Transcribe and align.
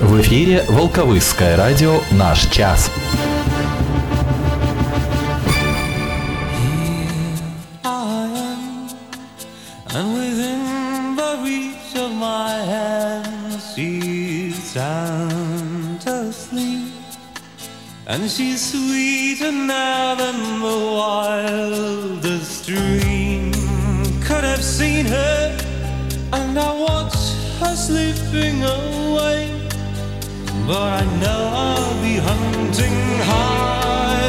В 0.00 0.18
эфире 0.22 0.64
Волковысское 0.66 1.56
радио 1.56 2.00
«Наш 2.12 2.46
час». 2.46 2.90
And 18.06 18.28
she's 18.28 18.72
sweeter 18.72 19.52
now 19.52 20.16
than 20.16 20.60
the 20.60 20.78
wildest 20.98 22.66
dream 22.66 23.52
could 24.20 24.42
have 24.42 24.64
seen 24.64 25.06
her. 25.06 25.56
And 26.32 26.58
I 26.58 26.72
watch 26.74 27.14
her 27.60 27.76
slipping 27.76 28.64
away. 28.64 29.49
But 30.66 31.02
I 31.02 31.04
know 31.20 31.40
I'll 31.52 31.96
be 32.02 32.14
hunting 32.16 32.98
high 33.30 34.22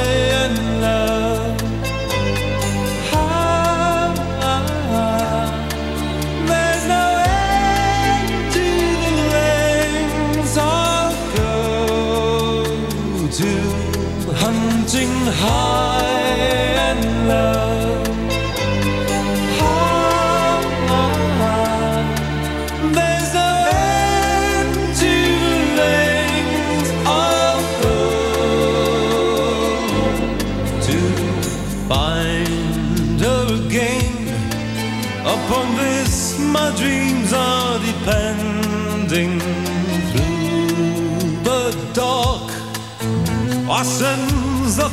and 0.44 0.57
low. 0.81 1.55
There's 6.49 6.85
no 6.88 7.05
end 7.27 8.30
to 8.55 8.66
the 9.04 9.13
lengths 9.35 10.55
I'll 10.57 11.13
go 11.38 11.54
to 13.40 13.52
hunting 14.43 15.13
high 15.41 15.80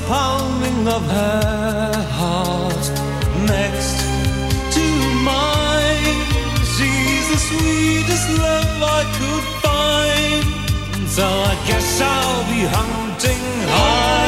pounding 0.08 0.88
of 0.88 1.02
her 1.02 1.92
heart 2.18 2.84
next 3.54 3.96
to 4.76 4.84
mine. 5.30 6.20
She's 6.74 7.26
the 7.32 7.40
sweetest 7.48 8.26
love 8.38 8.76
I 8.98 9.02
could 9.18 9.46
find. 9.66 11.08
So 11.16 11.24
I 11.24 11.54
guess 11.68 12.00
I'll 12.00 12.44
be 12.54 12.62
hunting 12.76 13.44
high 13.68 14.27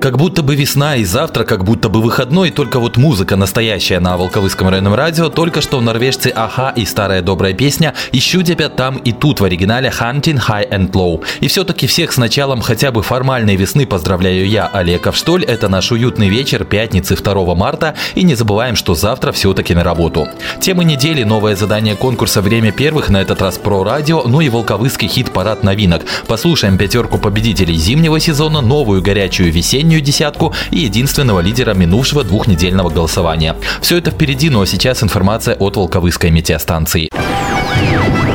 Как 0.00 0.16
будто 0.16 0.42
бы 0.42 0.54
весна 0.54 0.96
и 0.96 1.04
завтра 1.04 1.44
как 1.44 1.62
будто 1.62 1.90
бы 1.90 2.00
выходной, 2.00 2.50
только 2.50 2.80
вот 2.80 2.96
музыка 2.96 3.36
настоящая 3.36 4.00
на 4.00 4.16
Волковыском 4.16 4.70
районном 4.70 4.94
радио, 4.94 5.28
только 5.28 5.60
что 5.60 5.78
норвежцы 5.82 6.32
Аха 6.34 6.72
и 6.74 6.86
старая 6.86 7.20
добрая 7.20 7.52
песня 7.52 7.92
«Ищу 8.10 8.40
тебя 8.42 8.70
там 8.70 8.96
и 8.96 9.12
тут» 9.12 9.40
в 9.40 9.44
оригинале 9.44 9.90
«Hunting 9.90 10.40
High 10.48 10.70
and 10.70 10.92
Low». 10.92 11.22
И 11.40 11.48
все-таки 11.48 11.86
всех 11.86 12.12
с 12.12 12.16
началом 12.16 12.62
хотя 12.62 12.92
бы 12.92 13.02
формальной 13.02 13.56
весны 13.56 13.84
поздравляю 13.84 14.48
я, 14.48 14.70
Олег 14.72 15.06
Авштоль. 15.06 15.44
Это 15.44 15.68
наш 15.68 15.92
уютный 15.92 16.30
вечер 16.30 16.64
пятницы 16.64 17.14
2 17.14 17.54
марта. 17.54 17.94
И 18.14 18.22
не 18.22 18.34
забываем, 18.34 18.76
что 18.76 18.94
завтра 18.94 19.32
все-таки 19.32 19.74
на 19.74 19.84
работу. 19.84 20.26
Тема 20.62 20.82
недели, 20.82 21.24
новое 21.24 21.56
задание 21.56 21.94
конкурса 21.94 22.40
«Время 22.40 22.72
первых», 22.72 23.10
на 23.10 23.20
этот 23.20 23.42
раз 23.42 23.58
про 23.58 23.84
радио, 23.84 24.22
ну 24.24 24.40
и 24.40 24.48
волковыский 24.48 25.08
хит-парад 25.08 25.62
новинок. 25.62 26.06
Послушаем 26.26 26.78
пятерку 26.78 27.18
победителей 27.18 27.74
зимнего 27.74 28.18
сезона, 28.18 28.62
новую 28.62 29.02
горячую 29.02 29.52
весеннюю 29.52 29.89
десятку 29.98 30.54
и 30.70 30.78
единственного 30.78 31.40
лидера 31.40 31.74
минувшего 31.74 32.22
двухнедельного 32.22 32.90
голосования. 32.90 33.56
Все 33.80 33.98
это 33.98 34.12
впереди, 34.12 34.48
но 34.50 34.64
сейчас 34.64 35.02
информация 35.02 35.56
от 35.56 35.76
Волковыской 35.76 36.30
метеостанции. 36.30 37.08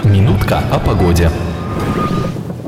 Минутка 0.04 0.62
о 0.70 0.80
погоде. 0.80 1.32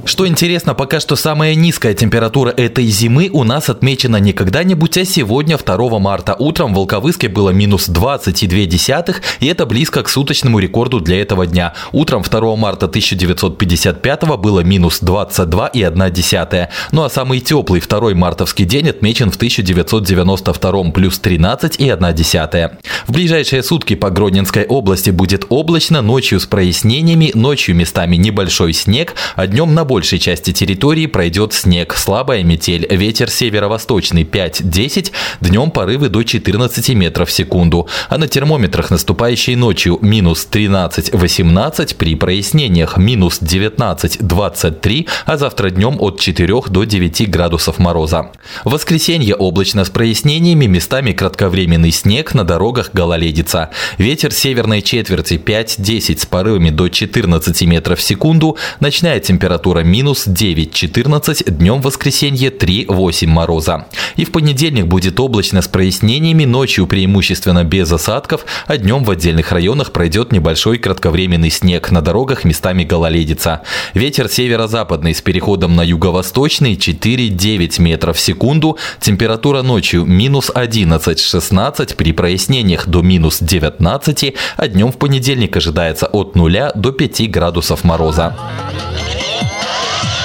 Что 0.08 0.26
интересно, 0.26 0.74
пока 0.74 1.02
что 1.02 1.18
самая 1.18 1.54
низкая 1.54 1.94
температура 1.94 2.50
этой 2.50 2.86
зимы 2.86 3.30
у 3.34 3.44
нас 3.44 3.70
отмечена 3.70 4.16
не 4.16 4.32
когда-нибудь, 4.32 4.98
а 4.98 5.04
сегодня, 5.04 5.58
2 5.58 6.00
марта. 6.00 6.34
Утром 6.40 6.74
в 6.74 6.78
Волковыске 6.78 7.28
было 7.28 7.50
минус 7.50 7.90
20,2, 7.90 9.16
и 9.42 9.48
это 9.48 9.66
близко 9.66 10.04
к 10.04 10.10
суточному 10.10 10.60
рекорду 10.60 11.02
для 11.02 11.22
этого 11.22 11.46
дня. 11.46 11.74
Утром 11.92 12.22
2 12.22 12.56
марта 12.56 12.86
1955 12.86 14.38
было 14.38 14.62
минус 14.62 15.02
22,1. 15.04 16.70
Ну 16.94 17.04
а 17.04 17.10
самый 17.10 17.42
теплый 17.42 17.82
2 17.82 18.16
мартовский 18.16 18.64
день 18.64 18.88
отмечен 18.88 19.30
в 19.30 19.36
1992 19.36 20.92
плюс 20.92 21.20
13,1. 21.22 22.78
В 23.08 23.12
ближайшие 23.12 23.62
сутки 23.62 23.96
по 23.96 24.10
Гродненской 24.10 24.66
области 24.66 25.10
будет 25.10 25.46
облачно, 25.50 26.02
ночью 26.02 26.40
с 26.40 26.46
прояснениями, 26.46 27.32
ночью 27.34 27.76
местами 27.76 28.16
небольшой 28.16 28.72
снег, 28.72 29.16
а 29.36 29.48
днем 29.48 29.74
на 29.74 29.84
большей 29.98 30.20
части 30.20 30.54
территории 30.54 31.08
пройдет 31.08 31.54
снег, 31.54 31.96
слабая 31.98 32.44
метель, 32.44 32.86
ветер 32.88 33.32
северо-восточный 33.32 34.22
5-10, 34.22 35.12
днем 35.42 35.72
порывы 35.72 36.10
до 36.10 36.22
14 36.22 36.90
метров 36.90 37.30
в 37.30 37.32
секунду, 37.32 37.88
а 38.08 38.20
на 38.20 38.28
термометрах 38.28 38.92
наступающей 38.92 39.56
ночью 39.56 39.98
минус 40.04 40.48
13-18, 40.52 41.96
при 41.96 42.14
прояснениях 42.14 42.98
минус 42.98 43.42
19-23, 43.42 45.08
а 45.26 45.36
завтра 45.36 45.72
днем 45.72 45.98
от 46.00 46.20
4 46.20 46.62
до 46.70 46.84
9 46.84 47.32
градусов 47.32 47.80
мороза. 47.80 48.30
В 48.66 48.74
воскресенье 48.74 49.34
облачно 49.34 49.84
с 49.84 49.90
прояснениями, 49.90 50.68
местами 50.68 51.12
кратковременный 51.12 51.92
снег, 51.92 52.36
на 52.36 52.44
дорогах 52.44 52.92
гололедица. 52.94 53.72
Ветер 53.98 54.32
северной 54.32 54.84
четверти 54.84 55.42
5-10 55.44 56.20
с 56.20 56.26
порывами 56.28 56.70
до 56.70 56.88
14 56.88 57.64
метров 57.64 57.98
в 57.98 58.04
секунду, 58.04 58.58
ночная 58.80 59.20
температура 59.20 59.87
минус 59.88 60.28
9-14, 60.28 61.50
днем 61.50 61.82
в 61.82 61.86
воскресенье 61.86 62.50
3-8 62.50 63.28
мороза. 63.28 63.88
И 64.18 64.26
в 64.26 64.32
понедельник 64.32 64.86
будет 64.86 65.20
облачно 65.20 65.62
с 65.62 65.68
прояснениями, 65.68 66.44
ночью 66.44 66.86
преимущественно 66.86 67.64
без 67.64 67.92
осадков, 67.92 68.46
а 68.68 68.78
днем 68.78 69.04
в 69.04 69.10
отдельных 69.10 69.52
районах 69.52 69.92
пройдет 69.94 70.32
небольшой 70.32 70.78
кратковременный 70.78 71.50
снег, 71.50 71.90
на 71.92 72.02
дорогах 72.02 72.44
местами 72.44 72.84
гололедица. 72.84 73.64
Ветер 73.94 74.28
северо-западный 74.28 75.16
с 75.16 75.22
переходом 75.22 75.76
на 75.76 75.82
юго-восточный 75.82 76.76
4-9 76.76 77.82
метров 77.82 78.18
в 78.18 78.20
секунду, 78.20 78.78
температура 79.00 79.62
ночью 79.62 80.06
минус 80.06 80.52
11-16, 80.54 81.96
при 81.96 82.12
прояснениях 82.12 82.88
до 82.88 83.02
минус 83.02 83.38
19, 83.40 84.36
а 84.58 84.68
днем 84.68 84.92
в 84.92 84.98
понедельник 84.98 85.56
ожидается 85.56 86.08
от 86.08 86.36
0 86.36 86.72
до 86.76 86.92
5 86.92 87.32
градусов 87.32 87.86
мороза. 87.86 88.36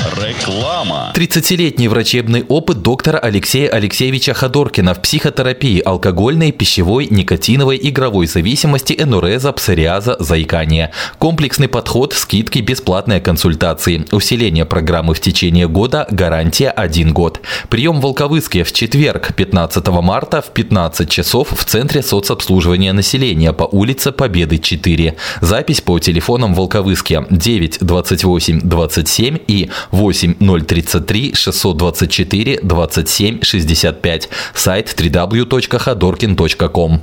Реклама. 0.03 1.13
30-летний 1.15 1.87
врачебный 1.87 2.45
опыт 2.49 2.83
доктора 2.83 3.19
Алексея 3.19 3.69
Алексеевича 3.69 4.35
Ходоркина 4.35 4.95
в 4.95 5.03
психотерапии 5.03 5.79
алкогольной, 5.79 6.51
пищевой, 6.51 7.07
никотиновой, 7.09 7.79
игровой 7.81 8.27
зависимости, 8.27 8.97
энуреза, 8.99 9.53
псориаза, 9.53 10.17
заикания. 10.19 10.91
Комплексный 11.19 11.69
подход, 11.69 12.15
скидки, 12.15 12.59
бесплатные 12.59 13.21
консультации. 13.21 14.05
Усиление 14.11 14.65
программы 14.65 15.15
в 15.15 15.21
течение 15.21 15.69
года, 15.69 16.07
гарантия 16.11 16.71
1 16.71 17.13
год. 17.13 17.41
Прием 17.69 18.01
в 18.01 18.03
Волковыске 18.03 18.65
в 18.65 18.73
четверг, 18.73 19.35
15 19.37 19.87
марта 19.89 20.43
в 20.43 20.51
15 20.51 21.09
часов 21.09 21.53
в 21.53 21.65
Центре 21.65 22.03
соцобслуживания 22.03 22.93
населения 22.93 23.53
по 23.53 23.65
улице 23.65 24.11
Победы 24.11 24.59
4. 24.59 25.15
Запись 25.41 25.81
по 25.81 25.99
телефонам 26.01 26.55
Волковыске 26.55 27.25
9 27.31 27.79
28 27.81 28.61
27 28.63 29.39
и 29.47 29.71
8 29.93 30.35
033 30.67 31.33
624 31.35 32.59
27 32.63 33.39
65. 33.43 34.29
Сайт 34.55 34.95
www.ходоркин.ком. 34.99 37.01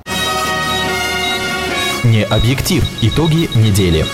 Не 2.04 2.24
объектив. 2.24 2.84
Итоги 3.02 3.50
недели. 3.56 4.06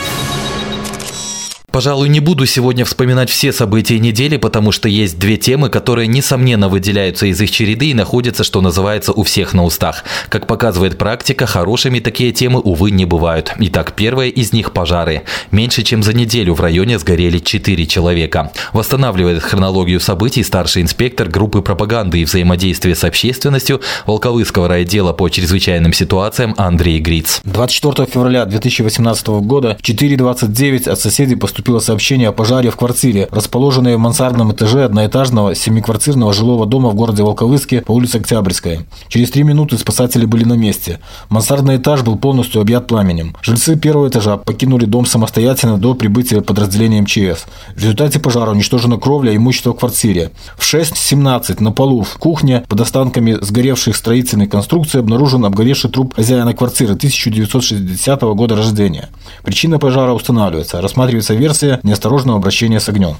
Пожалуй, 1.75 2.07
не 2.07 2.21
буду 2.21 2.45
сегодня 2.45 2.85
вспоминать 2.85 3.29
все 3.29 3.51
события 3.51 3.99
недели, 3.99 4.37
потому 4.37 4.71
что 4.71 4.87
есть 4.87 5.19
две 5.19 5.35
темы, 5.35 5.67
которые, 5.67 6.07
несомненно, 6.07 6.69
выделяются 6.69 7.25
из 7.25 7.41
их 7.41 7.51
череды 7.51 7.87
и 7.87 7.93
находятся, 7.93 8.45
что 8.45 8.61
называется, 8.61 9.11
у 9.11 9.23
всех 9.23 9.53
на 9.53 9.65
устах. 9.65 10.05
Как 10.29 10.47
показывает 10.47 10.97
практика, 10.97 11.45
хорошими 11.45 11.99
такие 11.99 12.31
темы, 12.31 12.61
увы, 12.61 12.91
не 12.91 13.03
бывают. 13.03 13.51
Итак, 13.59 13.91
первая 13.93 14.29
из 14.29 14.53
них– 14.53 14.71
пожары. 14.73 15.23
Меньше 15.51 15.83
чем 15.83 16.01
за 16.01 16.13
неделю 16.13 16.53
в 16.53 16.61
районе 16.61 16.97
сгорели 16.97 17.39
4 17.39 17.85
человека. 17.87 18.53
Восстанавливает 18.71 19.43
хронологию 19.43 19.99
событий 19.99 20.43
старший 20.43 20.81
инспектор 20.81 21.27
группы 21.27 21.61
пропаганды 21.61 22.21
и 22.21 22.23
взаимодействия 22.23 22.95
с 22.95 23.03
общественностью 23.03 23.81
Волковыского 24.05 24.69
райотдела 24.69 25.11
по 25.11 25.27
чрезвычайным 25.27 25.91
ситуациям 25.91 26.55
Андрей 26.57 27.01
Гриц. 27.01 27.41
24 27.43 28.07
февраля 28.09 28.45
2018 28.45 29.27
года 29.27 29.75
в 29.77 29.83
4.29 29.83 30.89
от 30.89 30.99
соседей 31.01 31.35
поступило 31.65 31.79
сообщение 31.79 32.29
о 32.29 32.31
пожаре 32.31 32.69
в 32.69 32.75
квартире, 32.75 33.27
расположенной 33.31 33.95
в 33.95 33.99
мансардном 33.99 34.51
этаже 34.51 34.85
одноэтажного 34.85 35.55
семиквартирного 35.55 36.31
жилого 36.31 36.67
дома 36.67 36.91
в 36.91 36.93
городе 36.93 37.23
Волковыске 37.23 37.81
по 37.81 37.91
улице 37.91 38.17
Октябрьская. 38.17 38.85
Через 39.07 39.31
три 39.31 39.41
минуты 39.41 39.75
спасатели 39.79 40.25
были 40.25 40.43
на 40.43 40.53
месте. 40.53 40.99
Мансардный 41.29 41.77
этаж 41.77 42.03
был 42.03 42.17
полностью 42.17 42.61
объят 42.61 42.85
пламенем. 42.85 43.35
Жильцы 43.41 43.75
первого 43.77 44.09
этажа 44.09 44.37
покинули 44.37 44.85
дом 44.85 45.07
самостоятельно 45.07 45.79
до 45.79 45.95
прибытия 45.95 46.41
подразделения 46.41 47.01
МЧС. 47.01 47.45
В 47.75 47.79
результате 47.79 48.19
пожара 48.19 48.51
уничтожена 48.51 48.97
кровля 48.97 49.31
и 49.31 49.37
имущество 49.37 49.71
в 49.73 49.79
квартире. 49.79 50.29
В 50.59 50.71
6.17 50.71 51.63
на 51.63 51.71
полу 51.71 52.03
в 52.03 52.15
кухне 52.19 52.63
под 52.67 52.81
останками 52.81 53.39
сгоревших 53.41 53.95
строительных 53.95 54.51
конструкций 54.51 54.99
обнаружен 54.99 55.43
обгоревший 55.45 55.89
труп 55.89 56.13
хозяина 56.13 56.53
квартиры 56.53 56.93
1960 56.93 58.21
года 58.21 58.55
рождения. 58.55 59.09
Причина 59.43 59.79
пожара 59.79 60.13
устанавливается. 60.13 60.79
Рассматривается 60.79 61.33
версия 61.33 61.54
неосторожного 61.83 62.37
обращения 62.37 62.79
с 62.79 62.89
огнем. 62.89 63.15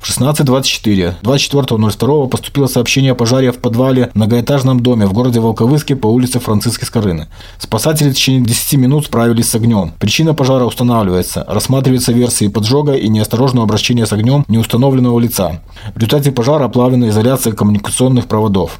В 0.00 0.08
16.24 0.08 1.14
24.02 1.22 2.28
поступило 2.28 2.66
сообщение 2.66 3.12
о 3.12 3.14
пожаре 3.14 3.50
в 3.50 3.58
подвале 3.58 4.10
в 4.12 4.16
многоэтажном 4.16 4.80
доме 4.80 5.06
в 5.06 5.12
городе 5.12 5.40
Волковыске 5.40 5.96
по 5.96 6.06
улице 6.06 6.38
Франциской 6.38 6.86
Скорыны. 6.86 7.28
Спасатели 7.58 8.10
в 8.10 8.14
течение 8.14 8.42
10 8.42 8.74
минут 8.74 9.06
справились 9.06 9.48
с 9.48 9.54
огнем. 9.54 9.92
Причина 9.98 10.34
пожара 10.34 10.64
устанавливается. 10.64 11.44
Рассматриваются 11.48 12.12
версии 12.12 12.48
поджога 12.48 12.92
и 12.92 13.08
неосторожного 13.08 13.64
обращения 13.64 14.06
с 14.06 14.12
огнем 14.12 14.44
неустановленного 14.48 15.18
лица. 15.18 15.60
В 15.94 15.98
результате 15.98 16.30
пожара 16.30 16.64
оплавлена 16.64 17.08
изоляция 17.08 17.52
коммуникационных 17.52 18.26
проводов. 18.26 18.78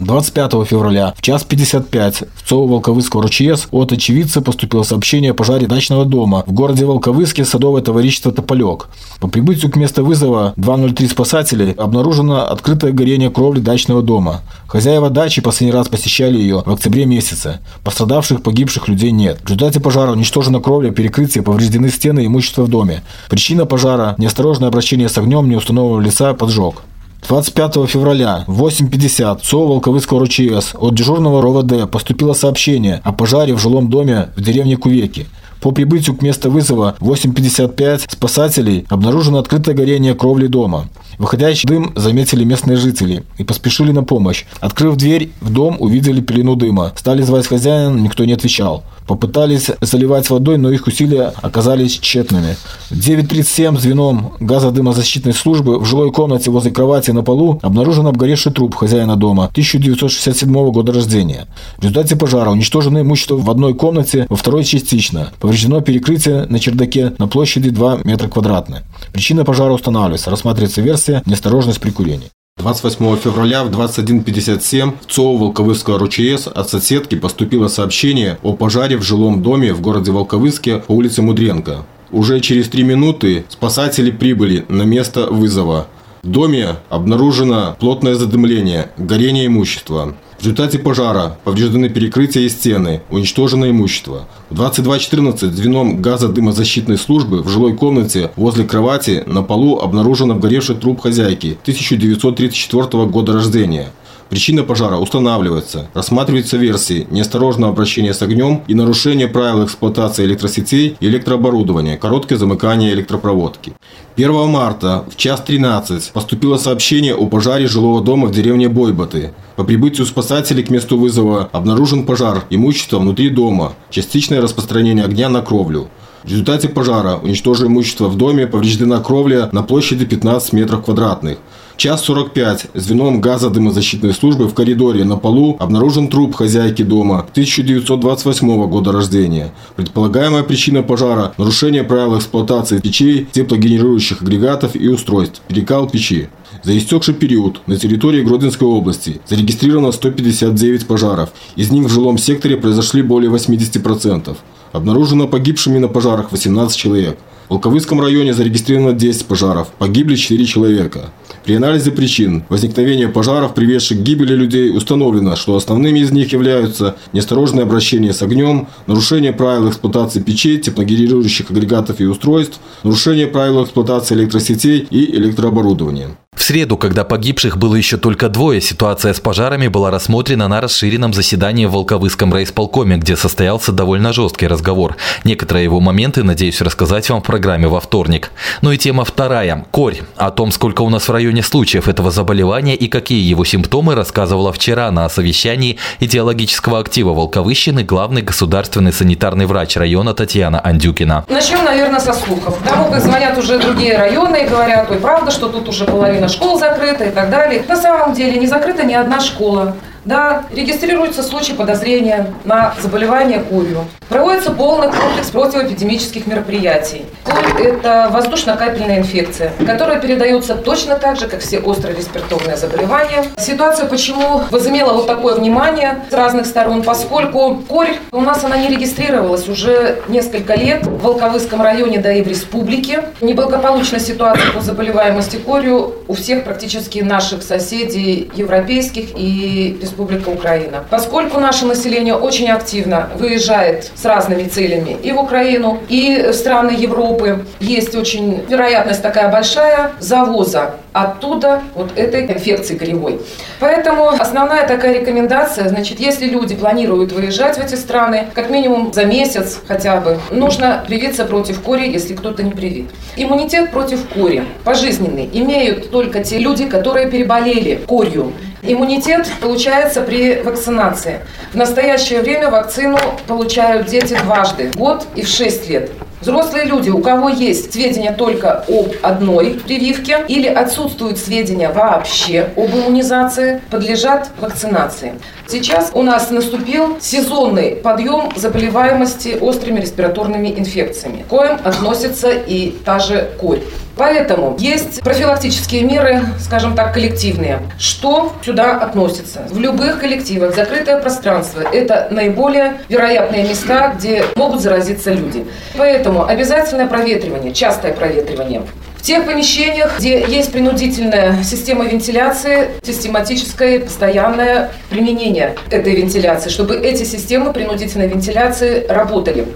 25 0.00 0.66
февраля 0.66 1.14
в 1.16 1.22
час 1.22 1.44
55 1.44 2.24
в 2.34 2.48
ЦОУ 2.48 2.66
Волковыского 2.66 3.24
РЧС 3.24 3.68
от 3.70 3.92
очевидца 3.92 4.42
поступило 4.42 4.82
сообщение 4.82 5.30
о 5.30 5.34
пожаре 5.34 5.66
дачного 5.66 6.04
дома 6.04 6.44
в 6.46 6.52
городе 6.52 6.84
Волковыске 6.84 7.44
садовое 7.46 7.80
товарищество 7.80 8.30
«Тополек». 8.30 8.88
По 9.20 9.28
прибытию 9.28 9.70
к 9.72 9.76
месту 9.76 10.04
вызова 10.04 10.52
203 10.56 11.08
спасателей 11.08 11.72
обнаружено 11.72 12.46
открытое 12.46 12.92
горение 12.92 13.30
кровли 13.30 13.60
дачного 13.60 14.02
дома. 14.02 14.42
Хозяева 14.66 15.08
дачи 15.08 15.40
последний 15.40 15.72
раз 15.72 15.88
посещали 15.88 16.38
ее 16.38 16.62
в 16.66 16.70
октябре 16.70 17.06
месяце. 17.06 17.60
Пострадавших, 17.82 18.42
погибших 18.42 18.88
людей 18.88 19.12
нет. 19.12 19.38
В 19.42 19.44
результате 19.46 19.80
пожара 19.80 20.12
уничтожена 20.12 20.60
кровля, 20.60 20.90
перекрытие, 20.90 21.42
повреждены 21.42 21.88
стены 21.88 22.24
и 22.24 22.26
имущество 22.26 22.62
в 22.62 22.68
доме. 22.68 23.02
Причина 23.30 23.64
пожара– 23.64 24.14
неосторожное 24.18 24.68
обращение 24.68 25.08
с 25.08 25.16
огнем 25.16 25.48
неустановленного 25.48 26.00
лица, 26.00 26.34
поджог. 26.34 26.82
25 27.28 27.88
февраля 27.88 28.44
в 28.46 28.64
8.50 28.64 29.40
ЦО 29.42 29.66
Волковыского 29.66 30.24
РЧС 30.26 30.74
от 30.74 30.94
дежурного 30.94 31.42
РОВД 31.42 31.90
поступило 31.90 32.34
сообщение 32.34 33.00
о 33.02 33.12
пожаре 33.12 33.52
в 33.52 33.58
жилом 33.58 33.90
доме 33.90 34.28
в 34.36 34.42
деревне 34.42 34.76
Кувеки. 34.76 35.26
По 35.60 35.72
прибытию 35.72 36.14
к 36.14 36.22
месту 36.22 36.52
вызова 36.52 36.94
в 37.00 37.10
8.55 37.10 38.12
спасателей 38.12 38.86
обнаружено 38.88 39.38
открытое 39.38 39.74
горение 39.74 40.14
кровли 40.14 40.46
дома. 40.46 40.88
Выходящий 41.18 41.66
дым 41.66 41.92
заметили 41.96 42.44
местные 42.44 42.76
жители 42.76 43.24
и 43.38 43.42
поспешили 43.42 43.90
на 43.90 44.04
помощь. 44.04 44.44
Открыв 44.60 44.94
дверь 44.96 45.30
в 45.40 45.52
дом, 45.52 45.78
увидели 45.80 46.20
пелену 46.20 46.54
дыма. 46.54 46.92
Стали 46.94 47.22
звать 47.22 47.48
хозяина, 47.48 47.98
никто 47.98 48.24
не 48.24 48.34
отвечал. 48.34 48.84
Попытались 49.06 49.70
заливать 49.80 50.30
водой, 50.30 50.58
но 50.58 50.70
их 50.70 50.86
усилия 50.86 51.32
оказались 51.42 51.98
тщетными. 51.98 52.56
В 52.90 52.98
9.37 52.98 53.78
звеном 53.78 54.32
газодымозащитной 54.40 55.32
службы 55.32 55.78
в 55.78 55.84
жилой 55.84 56.10
комнате 56.12 56.50
возле 56.50 56.70
кровати 56.70 57.12
на 57.12 57.22
полу 57.22 57.58
обнаружен 57.62 58.06
обгоревший 58.06 58.52
труп 58.52 58.74
хозяина 58.74 59.16
дома 59.16 59.44
1967 59.44 60.70
года 60.70 60.92
рождения. 60.92 61.46
В 61.78 61.82
результате 61.82 62.16
пожара 62.16 62.50
уничтожено 62.50 63.02
имущество 63.02 63.36
в 63.36 63.50
одной 63.50 63.74
комнате, 63.74 64.26
во 64.28 64.36
второй 64.36 64.64
частично. 64.64 65.32
Повреждено 65.40 65.80
перекрытие 65.80 66.46
на 66.46 66.58
чердаке 66.58 67.12
на 67.18 67.28
площади 67.28 67.70
2 67.70 68.00
метра 68.04 68.28
квадратные. 68.28 68.82
Причина 69.12 69.44
пожара 69.44 69.72
устанавливается. 69.72 70.30
Рассматривается 70.30 70.80
версия 70.80 71.22
неосторожность 71.26 71.80
при 71.80 71.90
курении. 71.90 72.30
28 72.58 73.16
февраля 73.18 73.64
в 73.64 73.70
21.57 73.70 74.94
в 75.02 75.12
ЦОУ 75.12 75.36
Волковыского 75.36 75.98
РУЧС 75.98 76.46
от 76.46 76.70
соседки 76.70 77.14
поступило 77.14 77.68
сообщение 77.68 78.38
о 78.42 78.54
пожаре 78.54 78.96
в 78.96 79.02
жилом 79.02 79.42
доме 79.42 79.74
в 79.74 79.82
городе 79.82 80.10
Волковыске 80.10 80.78
по 80.78 80.92
улице 80.92 81.20
Мудренко. 81.20 81.84
Уже 82.10 82.40
через 82.40 82.70
три 82.70 82.82
минуты 82.82 83.44
спасатели 83.50 84.10
прибыли 84.10 84.64
на 84.70 84.84
место 84.84 85.26
вызова. 85.26 85.86
В 86.22 86.28
доме 86.28 86.76
обнаружено 86.88 87.76
плотное 87.78 88.14
задымление, 88.14 88.90
горение 88.96 89.46
имущества. 89.46 90.16
В 90.38 90.42
результате 90.42 90.78
пожара 90.78 91.38
повреждены 91.44 91.88
перекрытия 91.88 92.42
и 92.42 92.48
стены, 92.48 93.00
уничтожено 93.10 93.70
имущество. 93.70 94.28
В 94.50 94.60
22.14 94.60 95.50
звеном 95.50 96.02
газодымозащитной 96.02 96.98
службы 96.98 97.42
в 97.42 97.48
жилой 97.48 97.74
комнате 97.74 98.30
возле 98.36 98.64
кровати 98.64 99.24
на 99.26 99.42
полу 99.42 99.78
обнаружен 99.78 100.30
обгоревший 100.30 100.76
труп 100.76 101.00
хозяйки 101.00 101.58
1934 101.62 103.06
года 103.06 103.32
рождения. 103.32 103.88
Причина 104.28 104.64
пожара 104.64 104.96
устанавливается. 104.96 105.88
Рассматриваются 105.94 106.56
версии 106.56 107.06
неосторожного 107.10 107.72
обращения 107.72 108.12
с 108.12 108.22
огнем 108.22 108.62
и 108.66 108.74
нарушение 108.74 109.28
правил 109.28 109.64
эксплуатации 109.64 110.24
электросетей 110.24 110.96
и 110.98 111.06
электрооборудования, 111.06 111.96
короткое 111.96 112.36
замыкание 112.36 112.92
электропроводки. 112.92 113.72
1 114.16 114.48
марта 114.48 115.04
в 115.10 115.16
час 115.16 115.42
13 115.42 116.10
поступило 116.12 116.56
сообщение 116.56 117.14
о 117.14 117.26
пожаре 117.26 117.68
жилого 117.68 118.02
дома 118.02 118.26
в 118.26 118.32
деревне 118.32 118.68
Бойбаты. 118.68 119.32
По 119.54 119.62
прибытию 119.62 120.06
спасателей 120.06 120.64
к 120.64 120.70
месту 120.70 120.98
вызова 120.98 121.48
обнаружен 121.52 122.04
пожар 122.04 122.44
имущества 122.50 122.98
внутри 122.98 123.30
дома, 123.30 123.74
частичное 123.90 124.40
распространение 124.40 125.04
огня 125.04 125.28
на 125.28 125.40
кровлю. 125.40 125.88
В 126.24 126.28
результате 126.28 126.68
пожара 126.68 127.16
уничтожено 127.22 127.68
имущество 127.68 128.08
в 128.08 128.16
доме, 128.16 128.48
повреждена 128.48 129.00
кровля 129.00 129.48
на 129.52 129.62
площади 129.62 130.04
15 130.04 130.54
метров 130.54 130.84
квадратных. 130.84 131.38
Час 131.76 132.04
45 132.04 132.68
звеном 132.72 133.20
газодымозащитной 133.20 134.14
службы 134.14 134.48
в 134.48 134.54
коридоре 134.54 135.04
на 135.04 135.18
полу 135.18 135.58
обнаружен 135.60 136.08
труп 136.08 136.34
хозяйки 136.34 136.80
дома 136.80 137.18
1928 137.18 138.66
года 138.66 138.92
рождения. 138.92 139.52
Предполагаемая 139.76 140.42
причина 140.42 140.82
пожара– 140.82 141.34
нарушение 141.38 141.84
правил 141.84 142.16
эксплуатации 142.16 142.78
печей, 142.78 143.28
теплогенерирующих 143.30 144.22
агрегатов 144.22 144.74
и 144.74 144.88
устройств, 144.88 145.42
перекал 145.48 145.86
печи. 145.86 146.30
За 146.62 146.76
истекший 146.76 147.12
период 147.12 147.60
на 147.66 147.76
территории 147.76 148.22
Гродненской 148.22 148.66
области 148.66 149.20
зарегистрировано 149.28 149.92
159 149.92 150.86
пожаров. 150.86 151.28
Из 151.56 151.70
них 151.70 151.84
в 151.84 151.92
жилом 151.92 152.16
секторе 152.16 152.56
произошли 152.56 153.02
более 153.02 153.30
80%. 153.30 154.34
Обнаружено 154.72 155.28
погибшими 155.28 155.78
на 155.78 155.88
пожарах 155.88 156.32
18 156.32 156.76
человек. 156.76 157.18
В 157.48 157.50
Волковыском 157.50 158.00
районе 158.00 158.34
зарегистрировано 158.34 158.92
10 158.92 159.26
пожаров. 159.26 159.68
Погибли 159.78 160.16
4 160.16 160.44
человека. 160.46 161.10
При 161.44 161.54
анализе 161.54 161.92
причин 161.92 162.42
возникновения 162.48 163.08
пожаров, 163.08 163.54
приведших 163.54 163.98
к 163.98 164.02
гибели 164.02 164.34
людей, 164.34 164.76
установлено, 164.76 165.36
что 165.36 165.54
основными 165.54 166.00
из 166.00 166.10
них 166.10 166.32
являются 166.32 166.96
неосторожное 167.12 167.62
обращение 167.62 168.12
с 168.12 168.20
огнем, 168.20 168.66
нарушение 168.88 169.32
правил 169.32 169.68
эксплуатации 169.68 170.20
печей, 170.20 170.58
теплогенерирующих 170.58 171.50
агрегатов 171.52 172.00
и 172.00 172.06
устройств, 172.06 172.58
нарушение 172.82 173.28
правил 173.28 173.62
эксплуатации 173.62 174.16
электросетей 174.16 174.80
и 174.90 175.14
электрооборудования. 175.14 176.16
В 176.36 176.42
среду, 176.42 176.76
когда 176.76 177.02
погибших 177.02 177.56
было 177.56 177.74
еще 177.74 177.96
только 177.96 178.28
двое, 178.28 178.60
ситуация 178.60 179.14
с 179.14 179.20
пожарами 179.20 179.68
была 179.68 179.90
рассмотрена 179.90 180.48
на 180.48 180.60
расширенном 180.60 181.14
заседании 181.14 181.64
в 181.64 181.72
Волковыском 181.72 182.32
райисполкоме, 182.32 182.98
где 182.98 183.16
состоялся 183.16 183.72
довольно 183.72 184.12
жесткий 184.12 184.46
разговор. 184.46 184.96
Некоторые 185.24 185.64
его 185.64 185.80
моменты 185.80 186.22
надеюсь 186.22 186.60
рассказать 186.60 187.08
вам 187.08 187.22
в 187.22 187.24
программе 187.24 187.68
во 187.68 187.80
вторник. 187.80 188.30
Ну 188.60 188.70
и 188.70 188.76
тема 188.76 189.06
вторая– 189.06 189.64
корь. 189.70 190.02
О 190.16 190.30
том, 190.30 190.52
сколько 190.52 190.82
у 190.82 190.90
нас 190.90 191.08
в 191.08 191.10
районе 191.10 191.42
случаев 191.42 191.88
этого 191.88 192.10
заболевания 192.10 192.76
и 192.76 192.86
какие 192.86 193.26
его 193.26 193.44
симптомы, 193.46 193.94
рассказывала 193.94 194.52
вчера 194.52 194.90
на 194.90 195.08
совещании 195.08 195.78
идеологического 196.00 196.80
актива 196.80 197.14
Волковыщины 197.14 197.82
главный 197.82 198.20
государственный 198.20 198.92
санитарный 198.92 199.46
врач 199.46 199.76
района 199.76 200.12
Татьяна 200.12 200.60
Андюкина. 200.62 201.24
Начнем, 201.28 201.64
наверное, 201.64 201.98
со 201.98 202.12
слухов. 202.12 202.58
Тому, 202.62 202.90
как 202.90 203.02
звонят 203.02 203.38
уже 203.38 203.58
другие 203.58 203.96
районы 203.96 204.44
и 204.44 204.46
говорят, 204.46 204.90
ой, 204.90 204.98
правда, 204.98 205.30
что 205.30 205.48
тут 205.48 205.66
уже 205.70 205.86
половина 205.86 206.25
школ 206.28 206.58
закрыта 206.58 207.04
и 207.04 207.10
так 207.10 207.30
далее. 207.30 207.64
На 207.66 207.76
самом 207.76 208.12
деле 208.12 208.38
не 208.38 208.46
закрыта 208.46 208.84
ни 208.84 208.94
одна 208.94 209.20
школа. 209.20 209.76
Да, 210.06 210.44
регистрируются 210.52 211.24
случаи 211.24 211.52
подозрения 211.52 212.32
на 212.44 212.74
заболевание 212.80 213.40
корью. 213.40 213.86
Проводится 214.08 214.52
полный 214.52 214.86
комплекс 214.86 215.30
противоэпидемических 215.30 216.28
мероприятий. 216.28 217.04
Корь– 217.24 217.60
это 217.60 218.08
воздушно-капельная 218.12 218.98
инфекция, 218.98 219.50
которая 219.66 220.00
передается 220.00 220.54
точно 220.54 220.94
так 220.94 221.18
же, 221.18 221.26
как 221.26 221.40
все 221.40 221.58
острые 221.58 221.96
респираторные 221.96 222.56
заболевания. 222.56 223.24
Ситуация 223.36 223.88
почему 223.88 224.42
возымела 224.52 224.92
вот 224.92 225.08
такое 225.08 225.34
внимание 225.34 226.04
с 226.08 226.12
разных 226.12 226.46
сторон, 226.46 226.84
поскольку 226.84 227.64
корь 227.68 227.96
у 228.12 228.20
нас 228.20 228.44
она 228.44 228.58
не 228.58 228.68
регистрировалась 228.68 229.48
уже 229.48 230.00
несколько 230.06 230.54
лет 230.54 230.86
в 230.86 231.00
Волковыском 231.00 231.60
районе, 231.60 231.98
да 231.98 232.12
и 232.12 232.22
в 232.22 232.28
республике. 232.28 233.02
Неблагополучная 233.20 233.98
ситуация 234.00 234.52
по 234.52 234.60
заболеваемости 234.60 235.36
корью 235.36 235.96
у 236.06 236.14
всех 236.14 236.44
практически 236.44 237.00
наших 237.00 237.42
соседей 237.42 238.30
европейских 238.36 239.08
и 239.16 239.80
Республика 239.96 240.28
Украина. 240.28 240.84
Поскольку 240.90 241.40
наше 241.40 241.64
население 241.64 242.14
очень 242.14 242.50
активно 242.50 243.08
выезжает 243.18 243.90
с 243.94 244.04
разными 244.04 244.44
целями 244.46 244.94
и 245.02 245.10
в 245.10 245.18
Украину, 245.18 245.78
и 245.88 246.26
в 246.28 246.34
страны 246.34 246.72
Европы, 246.72 247.46
есть 247.60 247.94
очень 247.94 248.44
вероятность 248.46 249.00
такая 249.00 249.32
большая 249.32 249.92
завоза 249.98 250.74
оттуда 250.92 251.62
вот 251.74 251.92
этой 251.96 252.26
инфекции 252.26 252.76
коревой. 252.76 253.20
Поэтому 253.58 254.08
основная 254.08 254.66
такая 254.66 255.00
рекомендация, 255.00 255.68
значит, 255.68 255.98
если 255.98 256.26
люди 256.26 256.54
планируют 256.54 257.12
выезжать 257.12 257.56
в 257.56 257.64
эти 257.64 257.74
страны, 257.74 258.26
как 258.34 258.50
минимум 258.50 258.92
за 258.92 259.04
месяц 259.04 259.60
хотя 259.66 260.00
бы, 260.00 260.18
нужно 260.30 260.84
привиться 260.86 261.24
против 261.24 261.60
кори, 261.62 261.88
если 261.88 262.14
кто-то 262.14 262.42
не 262.42 262.50
привит. 262.50 262.90
Иммунитет 263.16 263.70
против 263.70 264.06
кори 264.08 264.44
пожизненный 264.64 265.28
имеют 265.32 265.90
только 265.90 266.22
те 266.22 266.38
люди, 266.38 266.66
которые 266.66 267.10
переболели 267.10 267.80
корью. 267.86 268.32
Иммунитет 268.68 269.28
получается 269.40 270.02
при 270.02 270.42
вакцинации. 270.42 271.20
В 271.52 271.54
настоящее 271.54 272.20
время 272.20 272.50
вакцину 272.50 272.98
получают 273.28 273.86
дети 273.86 274.18
дважды, 274.24 274.72
год 274.74 275.06
и 275.14 275.22
в 275.22 275.28
6 275.28 275.68
лет. 275.68 275.90
Взрослые 276.20 276.64
люди, 276.64 276.90
у 276.90 276.98
кого 276.98 277.28
есть 277.28 277.72
сведения 277.72 278.10
только 278.10 278.64
об 278.66 278.92
одной 279.02 279.60
прививке 279.64 280.24
или 280.26 280.48
отсутствуют 280.48 281.18
сведения 281.18 281.68
вообще 281.68 282.48
об 282.56 282.74
иммунизации, 282.74 283.60
подлежат 283.70 284.30
вакцинации. 284.40 285.14
Сейчас 285.46 285.92
у 285.94 286.02
нас 286.02 286.30
наступил 286.30 286.96
сезонный 287.00 287.76
подъем 287.76 288.32
заболеваемости 288.34 289.38
острыми 289.40 289.78
респираторными 289.78 290.48
инфекциями, 290.48 291.22
к 291.22 291.26
коим 291.28 291.58
относится 291.62 292.30
и 292.30 292.70
та 292.84 292.98
же 292.98 293.30
корь. 293.38 293.60
Поэтому 293.96 294.56
есть 294.58 295.00
профилактические 295.00 295.82
меры, 295.82 296.22
скажем 296.38 296.76
так, 296.76 296.92
коллективные. 296.92 297.60
Что 297.78 298.32
сюда 298.44 298.78
относится? 298.78 299.46
В 299.50 299.58
любых 299.58 300.00
коллективах 300.00 300.54
закрытое 300.54 301.00
пространство– 301.00 301.62
это 301.72 302.08
наиболее 302.10 302.74
вероятные 302.88 303.48
места, 303.48 303.94
где 303.96 304.24
могут 304.36 304.60
заразиться 304.60 305.12
люди. 305.12 305.46
Поэтому 305.78 306.26
обязательное 306.26 306.86
проветривание, 306.86 307.54
частое 307.54 307.92
проветривание. 307.92 308.62
В 308.98 309.02
тех 309.02 309.24
помещениях, 309.24 309.98
где 309.98 310.26
есть 310.26 310.50
принудительная 310.50 311.42
система 311.44 311.84
вентиляции, 311.84 312.70
систематическое 312.82 313.78
постоянное 313.80 314.70
применение 314.90 315.54
этой 315.70 315.94
вентиляции, 315.94 316.50
чтобы 316.50 316.76
эти 316.76 317.04
системы 317.04 317.52
принудительной 317.52 318.08
вентиляции 318.08 318.84
работали. 318.88 319.46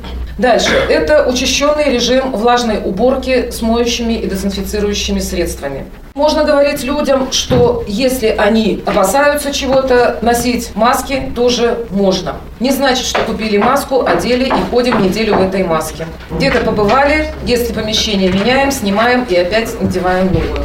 Дальше. 0.40 0.70
Это 0.88 1.28
учащенный 1.28 1.92
режим 1.92 2.32
влажной 2.32 2.78
уборки 2.82 3.50
с 3.50 3.60
моющими 3.60 4.14
и 4.14 4.26
дезинфицирующими 4.26 5.18
средствами. 5.18 5.84
Можно 6.14 6.44
говорить 6.44 6.82
людям, 6.82 7.30
что 7.30 7.84
если 7.86 8.28
они 8.28 8.82
опасаются 8.86 9.52
чего-то, 9.52 10.18
носить 10.22 10.74
маски 10.74 11.30
тоже 11.36 11.84
можно. 11.90 12.36
Не 12.58 12.70
значит, 12.70 13.04
что 13.04 13.20
купили 13.20 13.58
маску, 13.58 14.06
одели 14.06 14.46
и 14.46 14.70
ходим 14.70 15.02
неделю 15.02 15.36
в 15.36 15.42
этой 15.42 15.62
маске. 15.62 16.06
Где-то 16.30 16.60
побывали, 16.60 17.26
если 17.44 17.74
помещение 17.74 18.32
меняем, 18.32 18.72
снимаем 18.72 19.26
и 19.28 19.36
опять 19.36 19.78
надеваем 19.78 20.32
новую. 20.32 20.64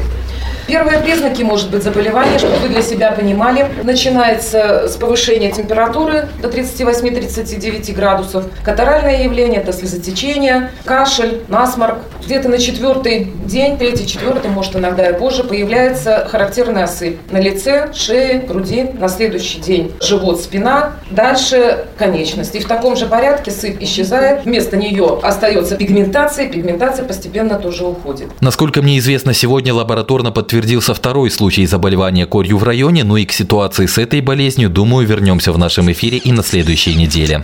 Первые 0.67 0.99
признаки, 0.99 1.43
может 1.43 1.69
быть, 1.69 1.83
заболевания, 1.83 2.39
чтобы 2.39 2.55
вы 2.57 2.69
для 2.69 2.81
себя 2.81 3.11
понимали, 3.11 3.69
начинается 3.83 4.87
с 4.87 4.95
повышения 4.95 5.51
температуры 5.51 6.27
до 6.41 6.47
38-39 6.47 7.93
градусов. 7.93 8.45
Катаральное 8.63 9.23
явление– 9.23 9.61
это 9.61 9.73
слезотечение, 9.73 10.71
кашель, 10.83 11.41
насморк. 11.49 11.99
Где-то 12.25 12.49
на 12.49 12.57
четвертый 12.57 13.31
день, 13.45 13.77
третий, 13.77 14.07
четвертый, 14.07 14.49
может, 14.49 14.75
иногда 14.75 15.07
и 15.07 15.17
позже, 15.17 15.43
появляется 15.43 16.27
характерная 16.31 16.85
осыпь 16.85 17.19
на 17.29 17.37
лице, 17.37 17.91
шее, 17.93 18.39
груди. 18.39 18.89
На 18.97 19.07
следующий 19.07 19.59
день 19.59 19.91
живот, 20.01 20.41
спина, 20.41 20.93
дальше 21.11 21.85
конечности. 21.97 22.57
И 22.57 22.59
в 22.61 22.67
таком 22.67 22.95
же 22.95 23.05
порядке 23.05 23.51
сыпь 23.51 23.81
исчезает, 23.83 24.45
вместо 24.45 24.77
нее 24.77 25.19
остается 25.21 25.75
пигментация, 25.75 26.49
пигментация 26.49 27.05
постепенно 27.05 27.59
тоже 27.59 27.85
уходит. 27.85 28.29
Насколько 28.41 28.81
мне 28.81 28.97
известно, 28.97 29.33
сегодня 29.33 29.73
лабораторно 29.73 30.31
подтвердился 30.55 30.93
второй 30.93 31.29
случай 31.31 31.65
заболевания 31.65 32.25
корью 32.25 32.57
в 32.57 32.63
районе, 32.63 33.03
но 33.03 33.17
и 33.17 33.25
к 33.25 33.33
ситуации 33.33 33.87
с 33.87 33.97
этой 33.97 34.21
болезнью, 34.21 34.69
думаю, 34.69 35.05
вернемся 35.05 35.51
в 35.51 35.57
нашем 35.57 35.91
эфире 35.91 36.17
и 36.17 36.31
на 36.31 36.43
следующей 36.43 36.95
неделе. 36.95 37.43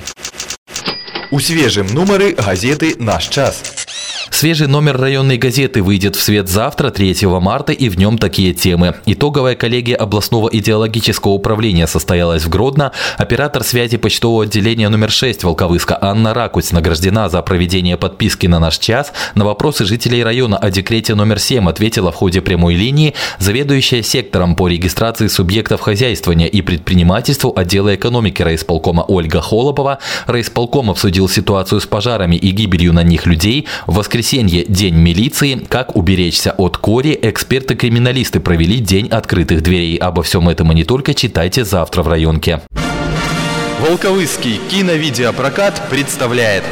У 1.29 1.41
свежым 1.41 1.87
нумары 1.87 2.33
газеты 2.33 2.95
Наш 2.99 3.27
час. 3.27 3.80
Свежий 4.31 4.67
номер 4.67 4.97
районной 4.97 5.37
газеты 5.37 5.83
выйдет 5.83 6.15
в 6.15 6.21
свет 6.21 6.47
завтра, 6.47 6.89
3 6.89 7.27
марта, 7.41 7.73
и 7.73 7.89
в 7.89 7.97
нем 7.97 8.17
такие 8.17 8.53
темы. 8.53 8.95
Итоговая 9.05 9.55
коллегия 9.55 9.95
областного 9.95 10.47
идеологического 10.51 11.33
управления 11.33 11.85
состоялась 11.85 12.43
в 12.45 12.49
Гродно. 12.49 12.93
Оператор 13.17 13.63
связи 13.63 13.97
почтового 13.97 14.45
отделения 14.45 14.87
номер 14.87 15.11
6 15.11 15.43
Волковыска 15.43 15.97
Анна 16.01 16.33
Ракусь 16.33 16.71
награждена 16.71 17.29
за 17.29 17.41
проведение 17.41 17.97
подписки 17.97 18.47
на 18.47 18.59
наш 18.59 18.79
час. 18.79 19.11
На 19.35 19.43
вопросы 19.43 19.85
жителей 19.85 20.23
района 20.23 20.57
о 20.57 20.71
декрете 20.71 21.13
номер 21.13 21.37
7 21.37 21.69
ответила 21.69 22.11
в 22.11 22.15
ходе 22.15 22.41
прямой 22.41 22.75
линии 22.75 23.13
заведующая 23.37 24.01
сектором 24.01 24.55
по 24.55 24.69
регистрации 24.69 25.27
субъектов 25.27 25.81
хозяйствования 25.81 26.47
и 26.47 26.61
предпринимательству 26.61 27.53
отдела 27.55 27.93
экономики 27.95 28.41
райисполкома 28.41 29.01
Ольга 29.07 29.41
Холопова. 29.41 29.99
Райисполком 30.25 30.89
обсудил 30.89 31.27
ситуацию 31.27 31.81
с 31.81 31.85
пожарами 31.85 32.37
и 32.37 32.49
гибелью 32.51 32.93
на 32.93 33.03
них 33.03 33.25
людей. 33.25 33.67
В 33.85 33.95
воскресенье– 33.95 34.20
День 34.21 34.95
милиции. 34.95 35.55
Как 35.67 35.95
уберечься 35.95 36.51
от 36.51 36.77
кори, 36.77 37.17
эксперты-криминалисты 37.21 38.39
провели 38.39 38.77
День 38.77 39.07
открытых 39.07 39.61
дверей. 39.61 39.97
Обо 39.97 40.23
всем 40.23 40.49
этом 40.49 40.71
и 40.71 40.75
не 40.75 40.83
только 40.83 41.13
читайте 41.13 41.65
завтра 41.65 42.03
в 42.03 42.07
районке. 42.07 42.61
Волковыский 43.79 44.59
киновидеопрокат 44.69 45.81
представляет 45.89 46.63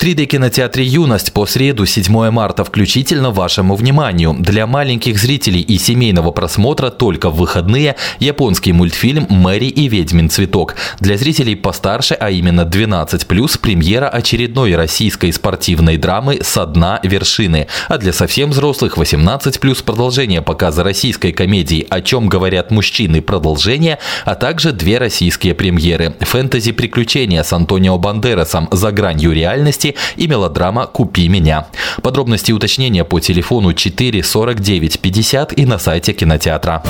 3D 0.00 0.24
кинотеатре 0.24 0.82
«Юность» 0.82 1.30
по 1.34 1.44
среду 1.44 1.84
7 1.84 2.30
марта 2.30 2.64
включительно 2.64 3.30
вашему 3.30 3.76
вниманию. 3.76 4.34
Для 4.38 4.66
маленьких 4.66 5.18
зрителей 5.18 5.60
и 5.60 5.76
семейного 5.76 6.30
просмотра 6.30 6.88
только 6.88 7.28
в 7.28 7.36
выходные 7.36 7.96
японский 8.18 8.72
мультфильм 8.72 9.26
«Мэри 9.28 9.66
и 9.66 9.88
ведьмин 9.88 10.30
цветок». 10.30 10.76
Для 11.00 11.18
зрителей 11.18 11.54
постарше, 11.54 12.14
а 12.14 12.30
именно 12.30 12.62
12+, 12.62 13.58
премьера 13.60 14.08
очередной 14.08 14.74
российской 14.74 15.34
спортивной 15.34 15.98
драмы 15.98 16.38
«Со 16.42 16.64
дна 16.64 17.00
вершины». 17.02 17.66
А 17.88 17.98
для 17.98 18.14
совсем 18.14 18.52
взрослых 18.52 18.96
18+, 18.96 19.84
продолжение 19.84 20.40
показа 20.40 20.82
российской 20.82 21.32
комедии 21.32 21.86
«О 21.90 22.00
чем 22.00 22.30
говорят 22.30 22.70
мужчины» 22.70 23.20
продолжение, 23.20 23.98
а 24.24 24.34
также 24.34 24.72
две 24.72 24.96
российские 24.96 25.54
премьеры. 25.54 26.14
Фэнтези-приключения 26.20 27.42
с 27.42 27.52
Антонио 27.52 27.98
Бандерасом 27.98 28.66
«За 28.72 28.92
гранью 28.92 29.32
реальности» 29.32 29.89
и 30.16 30.26
мелодрама 30.26 30.86
«Купи 30.86 31.28
меня». 31.28 31.66
Подробности 32.02 32.50
и 32.50 32.54
уточнения 32.54 33.04
по 33.04 33.20
телефону 33.20 33.72
4 33.72 34.22
49 34.22 35.00
50 35.00 35.58
и 35.58 35.66
на 35.66 35.78
сайте 35.78 36.12
кинотеатра. 36.12 36.82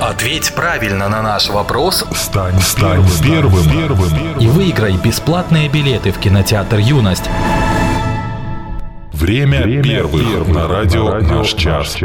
Ответь 0.00 0.52
правильно 0.54 1.08
на 1.08 1.22
наш 1.22 1.48
вопрос 1.48 2.04
Стань, 2.12 2.60
стань 2.60 3.04
первым, 3.22 3.70
первым, 3.70 4.38
и 4.40 4.48
выиграй 4.48 4.96
бесплатные 4.96 5.68
билеты 5.68 6.10
в 6.10 6.18
кинотеатр 6.18 6.78
«Юность». 6.78 7.30
Время, 9.12 9.62
первых, 9.80 10.48
на 10.48 10.66
радио, 10.66 11.20
наш 11.20 11.54
час. 11.54 11.96